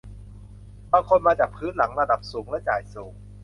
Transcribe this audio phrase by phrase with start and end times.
[0.91, 3.13] บางคนมาจากพื้นหลังระดับสูงและจ่ายสูง